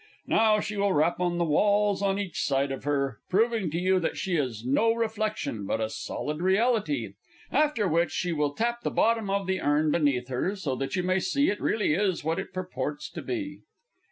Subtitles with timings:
[0.25, 3.99] Now she will rap on the walls on each side of her, proving to you
[3.99, 7.13] that she is no reflection, but a solid reality,
[7.51, 11.03] after which she will tap the bottom of the urn beneath her so that you
[11.03, 13.59] may see it really is what it purports to be.